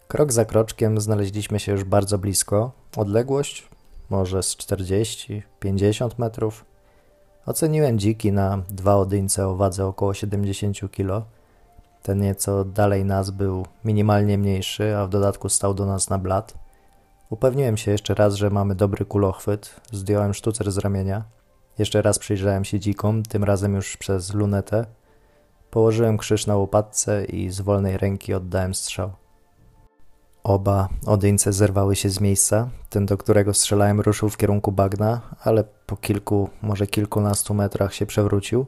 Krok 0.09 0.33
za 0.33 0.45
kroczkiem 0.45 1.01
znaleźliśmy 1.01 1.61
się 1.61 1.73
już 1.73 1.85
bardzo 1.85 2.19
blisko. 2.19 2.73
Odległość 2.97 3.69
może 4.11 4.43
z 4.43 4.57
40-50 4.57 5.43
metrów. 6.19 6.65
Oceniłem 7.47 7.99
dziki 7.99 8.33
na 8.33 8.63
dwa 8.71 8.97
odyńce 8.97 9.49
o 9.49 9.57
wadze 9.57 9.87
około 9.87 10.15
70 10.15 10.91
kg. 10.91 11.27
Ten 12.03 12.21
nieco 12.21 12.65
dalej 12.65 13.05
nas 13.05 13.31
był 13.31 13.67
minimalnie 13.85 14.39
mniejszy, 14.39 14.97
a 14.97 15.07
w 15.07 15.09
dodatku 15.09 15.49
stał 15.49 15.75
do 15.75 15.87
nas 15.87 16.11
na 16.11 16.19
blat. 16.19 16.63
Upewniłem 17.31 17.76
się 17.76 17.90
jeszcze 17.90 18.14
raz, 18.14 18.35
że 18.35 18.50
mamy 18.50 18.75
dobry 18.75 19.04
kulochwyt. 19.04 19.81
Zdjąłem 19.93 20.35
sztucer 20.35 20.73
z 20.73 20.78
ramienia. 20.78 21.25
Jeszcze 21.78 22.02
raz 22.02 22.19
przyjrzałem 22.19 22.64
się 22.64 22.81
dzikom, 22.81 23.23
tym 23.23 23.45
razem 23.45 23.75
już 23.75 23.97
przez 23.97 24.35
lunetę. 24.35 24.87
Położyłem 25.71 26.19
krzyż 26.19 26.47
na 26.47 26.57
łopatce 26.57 27.25
i 27.25 27.50
z 27.50 27.61
wolnej 27.61 27.99
ręki 27.99 28.35
oddałem 28.35 28.75
strzał. 28.75 29.12
Oba 30.43 30.88
odyńce 31.07 31.52
zerwały 31.52 31.97
się 31.97 32.11
z 32.11 32.21
miejsca. 32.21 32.71
Ten, 32.90 33.07
do 33.07 33.16
którego 33.16 33.54
strzelałem, 33.54 34.00
ruszył 34.00 34.28
w 34.28 34.37
kierunku 34.37 34.73
bagna, 34.73 35.21
ale 35.43 35.64
po 35.87 35.97
kilku, 35.97 36.50
może 36.62 36.87
kilkunastu 36.87 37.54
metrach 37.54 37.95
się 37.95 38.07
przewrócił. 38.07 38.66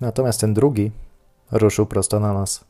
Natomiast 0.00 0.40
ten 0.40 0.54
drugi 0.54 0.90
ruszył 1.52 1.86
prosto 1.86 2.20
na 2.20 2.32
nas. 2.32 2.64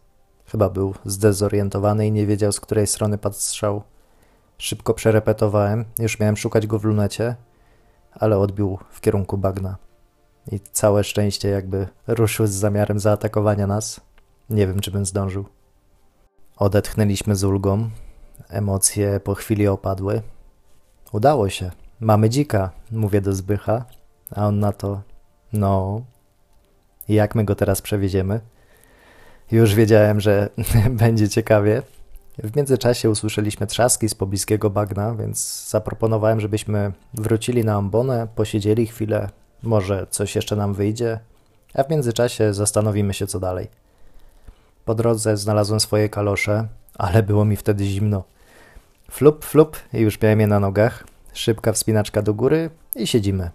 Chyba 0.46 0.70
był 0.70 0.94
zdezorientowany 1.04 2.06
i 2.06 2.12
nie 2.12 2.26
wiedział, 2.26 2.52
z 2.52 2.60
której 2.60 2.86
strony 2.86 3.18
padł 3.18 3.36
strzał. 3.36 3.82
Szybko 4.58 4.94
przerepetowałem, 4.94 5.84
już 5.98 6.20
miałem 6.20 6.36
szukać 6.36 6.66
go 6.66 6.78
w 6.78 6.84
lunecie, 6.84 7.36
ale 8.12 8.38
odbił 8.38 8.78
w 8.90 9.00
kierunku 9.00 9.38
bagna. 9.38 9.76
I 10.52 10.60
całe 10.60 11.04
szczęście 11.04 11.48
jakby 11.48 11.88
ruszył 12.06 12.46
z 12.46 12.50
zamiarem 12.50 13.00
zaatakowania 13.00 13.66
nas. 13.66 14.00
Nie 14.50 14.66
wiem, 14.66 14.80
czy 14.80 14.90
bym 14.90 15.06
zdążył. 15.06 15.44
Odetchnęliśmy 16.56 17.36
z 17.36 17.44
ulgą, 17.44 17.90
Emocje 18.48 19.20
po 19.20 19.34
chwili 19.34 19.68
opadły. 19.68 20.22
Udało 21.12 21.48
się. 21.48 21.70
Mamy 22.00 22.30
dzika, 22.30 22.70
mówię 22.90 23.20
do 23.20 23.32
Zbycha, 23.32 23.84
a 24.30 24.46
on 24.46 24.60
na 24.60 24.72
to, 24.72 25.02
no, 25.52 26.02
jak 27.08 27.34
my 27.34 27.44
go 27.44 27.54
teraz 27.54 27.82
przewieziemy? 27.82 28.40
Już 29.50 29.74
wiedziałem, 29.74 30.20
że 30.20 30.48
będzie 30.90 31.28
ciekawie. 31.28 31.82
W 32.38 32.56
międzyczasie 32.56 33.10
usłyszeliśmy 33.10 33.66
trzaski 33.66 34.08
z 34.08 34.14
pobliskiego 34.14 34.70
bagna, 34.70 35.14
więc 35.14 35.68
zaproponowałem, 35.68 36.40
żebyśmy 36.40 36.92
wrócili 37.14 37.64
na 37.64 37.74
ambonę, 37.74 38.28
posiedzieli 38.34 38.86
chwilę, 38.86 39.28
może 39.62 40.06
coś 40.10 40.36
jeszcze 40.36 40.56
nam 40.56 40.74
wyjdzie, 40.74 41.18
a 41.74 41.82
w 41.82 41.90
międzyczasie 41.90 42.54
zastanowimy 42.54 43.14
się 43.14 43.26
co 43.26 43.40
dalej. 43.40 43.68
Po 44.84 44.94
drodze 44.94 45.36
znalazłem 45.36 45.80
swoje 45.80 46.08
kalosze, 46.08 46.68
ale 46.98 47.22
było 47.22 47.44
mi 47.44 47.56
wtedy 47.56 47.84
zimno. 47.84 48.24
Flup, 49.10 49.44
flup 49.44 49.76
i 49.92 49.98
już 49.98 50.20
miałem 50.20 50.40
je 50.40 50.46
na 50.46 50.60
nogach. 50.60 51.04
Szybka 51.32 51.72
wspinaczka 51.72 52.22
do 52.22 52.34
góry 52.34 52.70
i 52.96 53.06
siedzimy. 53.06 53.50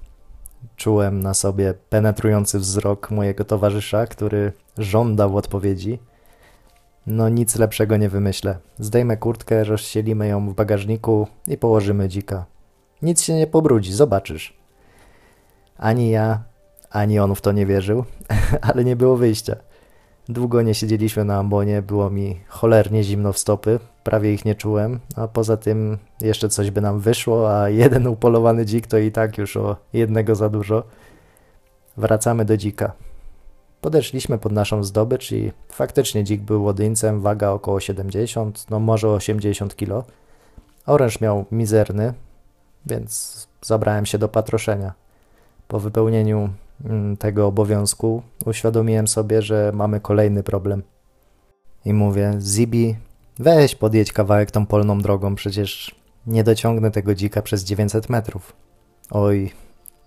Czułem 0.76 1.20
na 1.20 1.34
sobie 1.34 1.74
penetrujący 1.90 2.60
wzrok 2.60 3.12
mojego 3.12 3.44
towarzysza, 3.46 4.08
który 4.08 4.54
żądał 4.78 5.38
odpowiedzi. 5.38 6.00
No 7.08 7.30
nic 7.30 7.56
lepszego 7.56 7.98
nie 7.98 8.10
wymyślę. 8.10 8.58
Zdejmę 8.80 9.18
kurtkę, 9.18 9.64
rozścielimy 9.64 10.28
ją 10.28 10.50
w 10.50 10.54
bagażniku 10.54 11.28
i 11.48 11.58
położymy 11.58 12.10
dzika. 12.10 12.46
Nic 13.02 13.22
się 13.22 13.34
nie 13.34 13.48
pobrudzi, 13.48 13.94
zobaczysz. 13.94 14.54
Ani 15.78 16.10
ja, 16.10 16.44
ani 16.90 17.20
on 17.20 17.36
w 17.36 17.42
to 17.42 17.52
nie 17.52 17.66
wierzył, 17.66 18.06
ale 18.62 18.84
nie 18.84 18.96
było 18.96 19.18
wyjścia. 19.18 19.56
Długo 20.30 20.62
nie 20.62 20.74
siedzieliśmy 20.74 21.26
na 21.26 21.38
ambonie, 21.38 21.82
było 21.82 22.10
mi 22.10 22.40
cholernie 22.48 23.04
zimno 23.04 23.34
w 23.34 23.40
stopy, 23.40 23.80
prawie 24.04 24.34
ich 24.34 24.46
nie 24.46 24.56
czułem, 24.56 25.00
a 25.16 25.28
poza 25.28 25.58
tym 25.58 25.98
jeszcze 26.22 26.50
coś 26.50 26.72
by 26.72 26.82
nam 26.82 27.00
wyszło, 27.00 27.62
a 27.62 27.70
jeden 27.70 28.08
upolowany 28.08 28.66
dzik 28.66 28.88
to 28.88 28.98
i 28.98 29.12
tak 29.12 29.38
już 29.38 29.58
o 29.58 29.76
jednego 29.94 30.36
za 30.36 30.50
dużo. 30.50 30.84
Wracamy 31.98 32.46
do 32.46 32.58
dzika. 32.58 32.94
Podeszliśmy 33.82 34.38
pod 34.38 34.52
naszą 34.52 34.84
zdobycz 34.84 35.32
i 35.32 35.52
faktycznie 35.70 36.24
dzik 36.24 36.42
był 36.42 36.64
łodyńcem, 36.64 37.22
waga 37.22 37.50
około 37.50 37.80
70, 37.80 38.66
no 38.70 38.80
może 38.80 39.10
80 39.10 39.76
kg. 39.76 40.12
Oręż 40.86 41.22
miał 41.22 41.46
mizerny, 41.52 42.14
więc 42.86 43.48
zabrałem 43.62 44.06
się 44.06 44.18
do 44.18 44.30
patroszenia. 44.30 44.94
Po 45.68 45.80
wypełnieniu 45.80 46.50
Mm, 46.86 47.18
tego 47.18 47.48
obowiązku, 47.48 48.22
uświadomiłem 48.46 49.08
sobie, 49.08 49.42
że 49.42 49.72
mamy 49.74 50.00
kolejny 50.00 50.44
problem. 50.44 50.84
I 51.86 51.94
mówię, 51.94 52.34
Zibi, 52.40 52.96
weź 53.40 53.76
podjedź 53.76 54.14
kawałek 54.14 54.52
tą 54.52 54.66
polną 54.66 55.00
drogą, 55.00 55.36
przecież 55.36 55.96
nie 56.28 56.44
dociągnę 56.44 56.92
tego 56.92 57.16
dzika 57.16 57.42
przez 57.42 57.64
900 57.64 58.10
metrów. 58.10 58.54
Oj, 59.12 59.52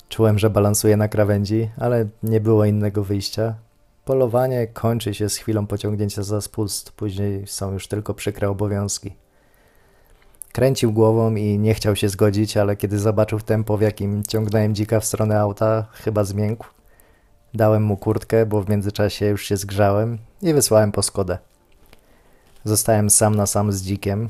czułem, 0.09 0.39
że 0.39 0.51
balansuję 0.51 0.97
na 0.97 1.09
krawędzi, 1.09 1.71
ale 1.79 2.07
nie 2.23 2.41
było 2.41 2.65
innego 2.65 3.05
wyjścia. 3.05 3.55
Polowanie 4.05 4.67
kończy 4.67 5.15
się 5.15 5.29
z 5.29 5.37
chwilą 5.37 5.67
pociągnięcia 5.67 6.23
za 6.23 6.41
spust, 6.41 6.93
później 6.93 7.47
są 7.47 7.73
już 7.73 7.89
tylko 7.89 8.15
przykre 8.15 8.51
obowiązki. 8.51 9.17
Kręcił 10.53 10.93
głową 10.93 11.35
i 11.35 11.59
nie 11.59 11.75
chciał 11.75 11.97
się 11.97 12.09
zgodzić, 12.09 12.57
ale 12.57 12.77
kiedy 12.77 12.99
zobaczył 12.99 13.41
tempo, 13.41 13.77
w 13.77 13.81
jakim 13.81 14.23
ciągnąłem 14.23 14.75
dzika 14.75 15.01
w 15.01 15.05
stronę 15.05 15.41
auta, 15.41 15.87
chyba 15.93 16.25
zmiękł. 16.25 16.67
Dałem 17.55 17.83
mu 17.83 17.97
kurtkę, 17.97 18.47
bo 18.47 18.63
w 18.63 18.69
międzyczasie 18.69 19.27
już 19.27 19.47
się 19.47 19.57
zgrzałem 19.57 20.19
i 20.43 20.55
wysłałem 20.55 20.93
po 20.93 21.03
Skodę. 21.03 21.39
Zostałem 22.65 23.11
sam 23.11 23.35
na 23.35 23.47
sam 23.47 23.73
z 23.73 23.83
dzikiem. 23.83 24.29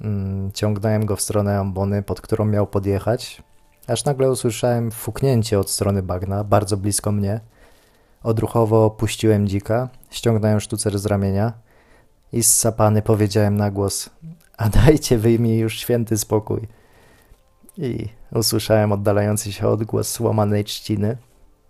Mm, 0.00 0.52
ciągnąłem 0.52 1.06
go 1.06 1.16
w 1.16 1.20
stronę 1.20 1.58
ambony, 1.58 2.02
pod 2.02 2.20
którą 2.20 2.44
miał 2.44 2.66
podjechać, 2.66 3.42
aż 3.86 4.04
nagle 4.04 4.30
usłyszałem 4.30 4.90
fuknięcie 4.90 5.58
od 5.58 5.70
strony 5.70 6.02
bagna, 6.02 6.44
bardzo 6.44 6.76
blisko 6.76 7.12
mnie. 7.12 7.40
Odruchowo 8.22 8.90
puściłem 8.90 9.48
dzika, 9.48 9.88
ściągnąłem 10.10 10.60
sztucer 10.60 10.98
z 10.98 11.06
ramienia 11.06 11.52
i 12.32 12.42
sapany 12.42 13.02
powiedziałem 13.02 13.56
na 13.56 13.70
głos 13.70 14.10
a 14.62 14.68
dajcie 14.68 15.18
wy 15.18 15.38
mi 15.38 15.58
już 15.58 15.78
święty 15.78 16.18
spokój. 16.18 16.60
I 17.78 18.08
usłyszałem 18.32 18.92
oddalający 18.92 19.52
się 19.52 19.68
odgłos 19.68 20.08
słomanej 20.08 20.64
trzciny. 20.64 21.16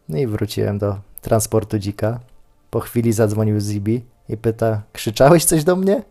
No 0.08 0.18
i 0.18 0.26
wróciłem 0.26 0.78
do 0.78 0.96
transportu 1.20 1.78
dzika. 1.78 2.20
Po 2.70 2.80
chwili 2.80 3.12
zadzwonił 3.12 3.60
Zibi 3.60 4.04
i 4.28 4.36
pyta, 4.36 4.82
krzyczałeś 4.92 5.44
coś 5.44 5.64
do 5.64 5.76
mnie? 5.76 6.02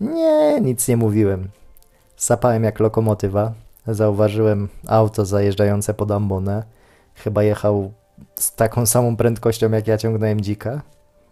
Nie, 0.00 0.60
nic 0.60 0.88
nie 0.88 0.96
mówiłem. 0.96 1.48
Sapałem 2.16 2.64
jak 2.64 2.80
lokomotywa. 2.80 3.52
Zauważyłem 3.86 4.68
auto 4.88 5.24
zajeżdżające 5.24 5.94
pod 5.94 6.10
ambonę. 6.10 6.62
Chyba 7.14 7.42
jechał 7.42 7.92
z 8.34 8.54
taką 8.54 8.86
samą 8.86 9.16
prędkością, 9.16 9.70
jak 9.70 9.86
ja 9.86 9.98
ciągnąłem 9.98 10.40
dzika, 10.40 10.82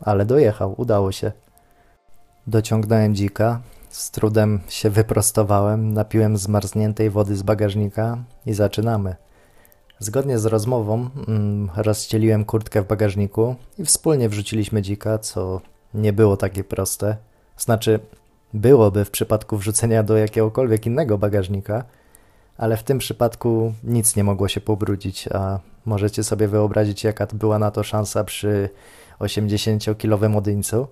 ale 0.00 0.26
dojechał, 0.26 0.75
udało 0.76 1.12
się. 1.12 1.33
Dociągnąłem 2.47 3.14
dzika, 3.14 3.61
z 3.88 4.11
trudem 4.11 4.61
się 4.69 4.90
wyprostowałem, 4.90 5.92
napiłem 5.92 6.37
zmarzniętej 6.37 7.11
wody 7.11 7.37
z 7.37 7.42
bagażnika 7.42 8.19
i 8.47 8.52
zaczynamy. 8.52 9.16
Zgodnie 9.99 10.38
z 10.38 10.47
rozmową 10.47 11.11
mm, 11.28 11.71
rozcieliłem 11.76 12.45
kurtkę 12.45 12.83
w 12.83 12.87
bagażniku 12.87 13.54
i 13.78 13.85
wspólnie 13.85 14.28
wrzuciliśmy 14.28 14.83
dzika, 14.83 15.19
co 15.19 15.61
nie 15.95 16.12
było 16.12 16.37
takie 16.37 16.64
proste. 16.64 17.16
Znaczy, 17.57 18.00
byłoby 18.54 19.04
w 19.04 19.11
przypadku 19.11 19.57
wrzucenia 19.57 20.02
do 20.02 20.16
jakiegokolwiek 20.16 20.87
innego 20.87 21.19
bagażnika, 21.19 21.85
ale 22.61 22.76
w 22.76 22.83
tym 22.83 22.99
przypadku 22.99 23.75
nic 23.85 24.17
nie 24.17 24.25
mogło 24.25 24.49
się 24.49 24.61
pobrudzić, 24.61 25.29
a 25.29 25.59
możecie 25.85 26.25
sobie 26.25 26.49
wyobrazić, 26.49 27.05
jaka 27.05 27.26
była 27.26 27.59
na 27.59 27.71
to 27.71 27.83
szansa 27.83 28.25
przy 28.25 28.69
80-kilowym 29.21 30.37
odyńcu. 30.37 30.87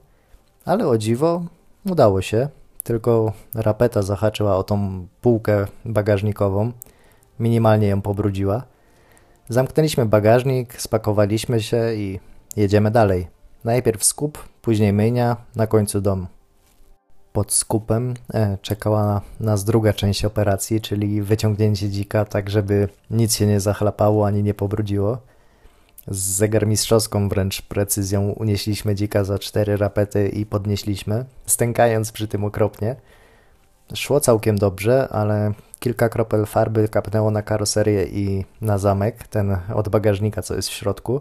Ale 0.64 0.87
o 0.88 0.98
dziwo 0.98 1.42
udało 1.84 2.22
się, 2.22 2.48
tylko 2.82 3.32
rapeta 3.54 4.02
zahaczyła 4.02 4.56
o 4.56 4.62
tą 4.62 5.06
półkę 5.20 5.66
bagażnikową, 5.84 6.72
minimalnie 7.40 7.88
ją 7.88 8.02
pobrudziła. 8.02 8.62
Zamknęliśmy 9.48 10.06
bagażnik, 10.06 10.80
spakowaliśmy 10.80 11.62
się 11.62 11.94
i 11.94 12.20
jedziemy 12.56 12.90
dalej. 12.90 13.28
Najpierw 13.64 14.04
skup, 14.04 14.48
później 14.62 14.92
myjnia, 14.92 15.37
na 15.56 15.66
końcu 15.66 16.00
dom. 16.00 16.26
Pod 17.32 17.52
skupem 17.52 18.14
e, 18.35 18.58
czekała 18.62 19.04
na 19.04 19.23
nas 19.40 19.64
druga 19.64 19.92
część 19.92 20.25
operacji, 20.25 20.80
czyli 20.80 21.23
wyciągnięcie 21.23 21.90
dzika 21.90 22.25
tak, 22.25 22.50
żeby 22.50 22.88
nic 23.11 23.37
się 23.37 23.47
nie 23.47 23.61
zachlapało 23.61 24.26
ani 24.26 24.42
nie 24.42 24.54
pobrudziło. 24.54 25.18
Z 26.08 26.18
zegarmistrzowską 26.18 27.28
wręcz 27.28 27.62
precyzją 27.62 28.30
unieśliśmy 28.30 28.94
dzika 28.94 29.25
za 29.25 29.38
cztery 29.38 29.76
rapety 29.76 30.28
i 30.28 30.47
podnieśliśmy, 30.47 31.25
stękając 31.47 32.12
przy 32.12 32.28
tym 32.28 32.44
okropnie. 32.44 32.97
Szło 33.94 34.20
całkiem 34.20 34.58
dobrze, 34.58 35.08
ale 35.08 35.52
kilka 35.78 36.08
kropel 36.08 36.47
farby 36.47 36.88
kapnęło 36.88 37.30
na 37.30 37.42
karoserię 37.42 38.04
i 38.04 38.44
na 38.61 38.78
zamek, 38.78 39.28
ten 39.28 39.56
od 39.75 39.88
bagażnika, 39.88 40.42
co 40.42 40.54
jest 40.54 40.68
w 40.68 40.73
środku. 40.73 41.20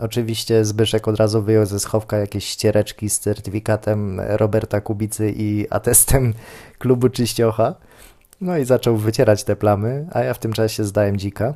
Oczywiście 0.00 0.64
Zbyszek 0.64 1.08
od 1.08 1.16
razu 1.16 1.42
wyjął 1.42 1.66
ze 1.66 1.80
schowka 1.80 2.18
jakieś 2.18 2.44
ściereczki 2.44 3.10
z 3.10 3.18
certyfikatem 3.18 4.20
Roberta 4.20 4.80
Kubicy 4.80 5.32
i 5.36 5.66
atestem 5.70 6.34
klubu 6.78 7.08
Czyściocha. 7.08 7.74
No 8.40 8.58
i 8.58 8.64
zaczął 8.64 8.96
wycierać 8.96 9.44
te 9.44 9.56
plamy, 9.56 10.06
a 10.12 10.20
ja 10.20 10.34
w 10.34 10.38
tym 10.38 10.52
czasie 10.52 10.84
zdałem 10.84 11.16
dzika. 11.16 11.54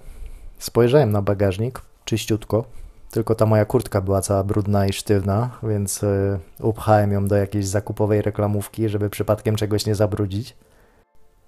Spojrzałem 0.59 1.13
na 1.13 1.23
bagażnik, 1.23 1.81
czyściutko, 2.05 2.65
tylko 3.11 3.35
ta 3.35 3.47
moja 3.47 3.65
kurtka 3.65 4.01
była 4.01 4.21
cała 4.21 4.45
brudna 4.45 4.87
i 4.87 4.93
sztywna, 4.93 5.51
więc 5.63 6.03
yy, 6.03 6.39
upchałem 6.61 7.13
ją 7.13 7.29
do 7.29 7.37
jakiejś 7.37 7.67
zakupowej 7.67 8.23
reklamówki, 8.23 8.89
żeby 8.89 9.11
przypadkiem 9.11 9.57
czegoś 9.57 9.87
nie 9.87 9.95
zabrudzić. 9.95 10.57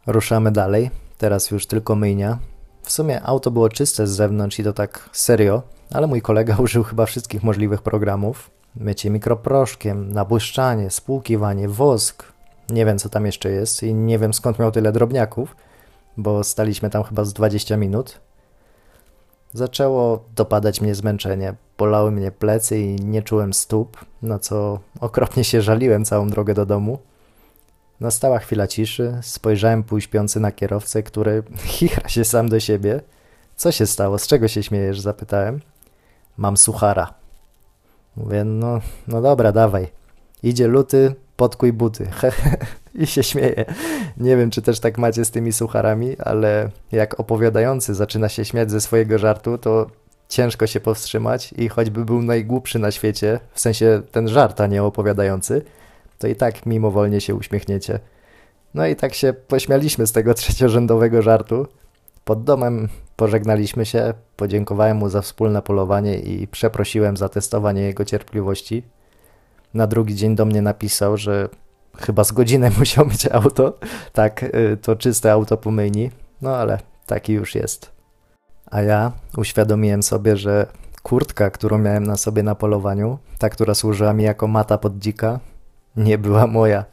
Ruszamy 0.06 0.50
dalej, 0.52 0.90
teraz 1.18 1.50
już 1.50 1.66
tylko 1.66 1.94
myjnia. 1.94 2.38
W 2.86 2.92
sumie 2.92 3.22
auto 3.22 3.50
było 3.50 3.68
czyste 3.68 4.06
z 4.06 4.10
zewnątrz 4.10 4.58
i 4.58 4.64
to 4.64 4.72
tak 4.72 5.10
serio, 5.12 5.62
ale 5.92 6.06
mój 6.06 6.22
kolega 6.22 6.56
użył 6.64 6.82
chyba 6.84 7.06
wszystkich 7.06 7.42
możliwych 7.42 7.82
programów. 7.82 8.50
Mycie 8.76 9.10
mikroproszkiem, 9.10 10.12
nabłyszczanie, 10.12 10.90
spłukiwanie, 10.90 11.68
wosk. 11.68 12.24
Nie 12.70 12.86
wiem 12.86 12.98
co 12.98 13.08
tam 13.08 13.26
jeszcze 13.26 13.50
jest 13.50 13.82
i 13.82 13.94
nie 13.94 14.18
wiem 14.18 14.34
skąd 14.34 14.58
miał 14.58 14.72
tyle 14.72 14.92
drobniaków, 14.92 15.56
bo 16.16 16.44
staliśmy 16.44 16.90
tam 16.90 17.02
chyba 17.02 17.24
z 17.24 17.32
20 17.32 17.76
minut. 17.76 18.20
Zaczęło 19.52 20.24
dopadać 20.36 20.80
mnie 20.80 20.94
zmęczenie, 20.94 21.54
bolały 21.78 22.10
mnie 22.10 22.30
plecy 22.30 22.78
i 22.78 22.94
nie 22.94 23.22
czułem 23.22 23.52
stóp, 23.52 24.04
na 24.22 24.38
co 24.38 24.78
okropnie 25.00 25.44
się 25.44 25.62
żaliłem 25.62 26.04
całą 26.04 26.28
drogę 26.28 26.54
do 26.54 26.66
domu. 26.66 26.98
Nastała 28.00 28.38
chwila 28.38 28.66
ciszy, 28.66 29.18
spojrzałem 29.22 29.84
półśpiący 29.84 30.40
na 30.40 30.52
kierowcę, 30.52 31.02
który 31.02 31.42
chicha 31.76 32.08
się 32.08 32.24
sam 32.24 32.48
do 32.48 32.60
siebie. 32.60 33.00
Co 33.56 33.72
się 33.72 33.86
stało? 33.86 34.18
Z 34.18 34.26
czego 34.26 34.48
się 34.48 34.62
śmiejesz? 34.62 35.00
Zapytałem. 35.00 35.60
Mam 36.36 36.56
suchara. 36.56 37.14
Mówię, 38.16 38.44
no, 38.44 38.80
no 39.08 39.22
dobra, 39.22 39.52
dawaj. 39.52 39.88
Idzie 40.42 40.66
luty, 40.66 41.14
podkuj 41.36 41.72
buty. 41.72 42.08
I 42.94 43.06
się 43.06 43.22
śmieje. 43.22 43.64
Nie 44.16 44.36
wiem, 44.36 44.50
czy 44.50 44.62
też 44.62 44.80
tak 44.80 44.98
macie 44.98 45.24
z 45.24 45.30
tymi 45.30 45.52
sucharami, 45.52 46.16
ale 46.18 46.70
jak 46.92 47.20
opowiadający 47.20 47.94
zaczyna 47.94 48.28
się 48.28 48.44
śmiać 48.44 48.70
ze 48.70 48.80
swojego 48.80 49.18
żartu, 49.18 49.58
to 49.58 49.86
ciężko 50.28 50.66
się 50.66 50.80
powstrzymać 50.80 51.52
i 51.52 51.68
choćby 51.68 52.04
był 52.04 52.22
najgłupszy 52.22 52.78
na 52.78 52.90
świecie, 52.90 53.40
w 53.52 53.60
sensie 53.60 54.02
ten 54.12 54.28
żart, 54.28 54.60
a 54.60 54.66
nie 54.66 54.82
opowiadający, 54.82 55.62
to 56.18 56.28
i 56.28 56.36
tak 56.36 56.66
mimowolnie 56.66 57.20
się 57.20 57.34
uśmiechniecie. 57.34 58.00
No 58.74 58.86
i 58.86 58.96
tak 58.96 59.14
się 59.14 59.32
pośmialiśmy 59.32 60.06
z 60.06 60.12
tego 60.12 60.34
trzeciorzędowego 60.40 61.22
żartu. 61.22 61.66
Pod 62.24 62.44
domem 62.44 62.88
pożegnaliśmy 63.16 63.86
się, 63.86 64.14
podziękowałem 64.36 64.96
mu 64.96 65.08
za 65.08 65.22
wspólne 65.22 65.62
polowanie 65.62 66.18
i 66.18 66.46
przeprosiłem 66.48 67.16
za 67.16 67.28
testowanie 67.28 67.82
jego 67.82 68.04
cierpliwości. 68.04 68.82
Na 69.74 69.86
drugi 69.86 70.14
dzień 70.14 70.34
do 70.34 70.44
mnie 70.44 70.62
napisał, 70.62 71.16
że 71.16 71.48
chyba 71.98 72.24
z 72.24 72.32
godzinę 72.32 72.70
musiał 72.78 73.06
mieć 73.06 73.26
auto. 73.26 73.78
Tak, 74.12 74.42
y, 74.42 74.76
to 74.82 74.96
czyste 74.96 75.32
auto 75.32 75.56
pomyjni, 75.56 76.10
no 76.42 76.56
ale 76.56 76.78
taki 77.06 77.32
już 77.32 77.54
jest. 77.54 77.90
A 78.70 78.82
ja 78.82 79.12
uświadomiłem 79.36 80.02
sobie, 80.02 80.36
że 80.36 80.66
kurtka, 81.02 81.50
którą 81.50 81.78
miałem 81.78 82.06
na 82.06 82.16
sobie 82.16 82.42
na 82.42 82.54
polowaniu, 82.54 83.18
ta, 83.38 83.48
która 83.48 83.74
służyła 83.74 84.12
mi 84.12 84.24
jako 84.24 84.46
mata 84.46 84.78
pod 84.78 84.98
dzika, 84.98 85.40
nie 85.96 86.18
była 86.18 86.46
moja. 86.46 86.84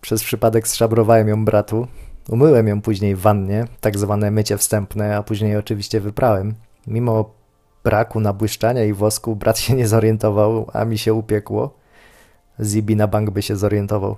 Przez 0.00 0.24
przypadek 0.24 0.68
zszabrowałem 0.68 1.28
ją 1.28 1.44
bratu. 1.44 1.86
Umyłem 2.28 2.68
ją 2.68 2.82
później 2.82 3.14
w 3.16 3.20
wannie, 3.20 3.64
tak 3.80 3.98
zwane 3.98 4.30
mycie 4.30 4.58
wstępne, 4.58 5.16
a 5.16 5.22
później 5.22 5.56
oczywiście 5.56 6.00
wyprałem. 6.00 6.54
Mimo 6.86 7.30
braku 7.84 8.20
nabłyszczania 8.20 8.84
i 8.84 8.92
wosku 8.92 9.36
brat 9.36 9.58
się 9.58 9.74
nie 9.74 9.88
zorientował, 9.88 10.70
a 10.72 10.84
mi 10.84 10.98
się 10.98 11.14
upiekło. 11.14 11.74
Zibi 12.62 12.96
na 12.96 13.06
bank 13.06 13.30
by 13.30 13.42
się 13.42 13.56
zorientował. 13.56 14.16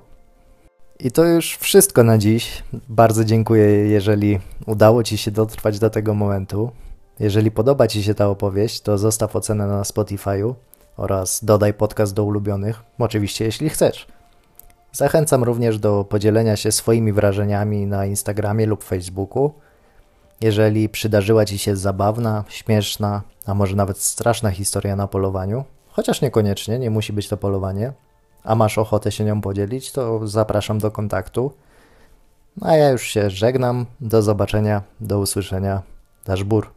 I 1.01 1.11
to 1.11 1.25
już 1.25 1.57
wszystko 1.57 2.05
na 2.05 2.19
dziś. 2.19 2.63
Bardzo 2.89 3.25
dziękuję, 3.25 3.67
jeżeli 3.67 4.39
udało 4.67 5.03
Ci 5.03 5.19
się 5.19 5.31
dotrwać 5.31 5.79
do 5.79 5.91
tego 5.91 6.15
momentu. 6.15 6.71
Jeżeli 7.21 7.51
podoba 7.51 7.89
Ci 7.89 8.03
się 8.03 8.15
ta 8.15 8.29
opowieść, 8.29 8.81
to 8.81 8.99
zostaw 8.99 9.37
ocenę 9.37 9.67
na 9.67 9.83
Spotify'u 9.83 10.55
oraz 10.97 11.45
dodaj 11.45 11.75
podcast 11.75 12.15
do 12.15 12.25
ulubionych, 12.25 12.83
oczywiście 12.99 13.45
jeśli 13.45 13.69
chcesz. 13.69 14.16
Zachęcam 14.97 15.45
również 15.45 15.79
do 15.79 16.05
podzielenia 16.05 16.57
się 16.57 16.73
swoimi 16.73 17.13
wrażeniami 17.13 17.87
na 17.87 18.07
Instagramie 18.07 18.67
lub 18.67 18.85
Facebooku. 18.85 19.53
Jeżeli 20.41 20.89
przydarzyła 20.89 21.45
Ci 21.45 21.59
się 21.59 21.77
zabawna, 21.77 22.45
śmieszna, 22.49 23.23
a 23.47 23.55
może 23.55 23.77
nawet 23.77 23.99
straszna 23.99 24.51
historia 24.51 24.97
na 24.97 25.07
polowaniu, 25.07 25.65
chociaż 25.89 26.21
niekoniecznie, 26.21 26.79
nie 26.79 26.91
musi 26.91 27.13
być 27.13 27.29
to 27.29 27.37
polowanie, 27.37 27.93
a 28.45 28.55
masz 28.55 28.79
ochotę 28.79 29.13
się 29.13 29.25
nią 29.25 29.41
podzielić, 29.41 29.93
to 29.93 30.29
zapraszam 30.29 30.79
do 30.79 30.91
kontaktu. 30.91 31.53
A 32.63 32.77
ja 32.77 32.91
już 32.91 33.03
się 33.03 33.31
żegnam. 33.31 33.87
Do 34.01 34.23
zobaczenia, 34.23 34.83
do 35.01 35.19
usłyszenia. 35.19 35.83
Daszbur. 36.25 36.76